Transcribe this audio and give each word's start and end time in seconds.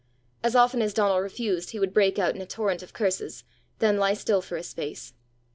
As 0.41 0.55
often 0.55 0.81
as 0.81 0.95
Donal 0.95 1.21
refused 1.21 1.69
he 1.69 1.79
would 1.79 1.93
break 1.93 2.17
out 2.17 2.33
in 2.33 2.41
a 2.41 2.45
torrent 2.47 2.81
of 2.81 2.91
curses, 2.91 3.43
then 3.77 3.97
lie 3.97 4.15
still 4.15 4.41
for 4.41 4.55
a 4.57 4.63
space. 4.63 5.13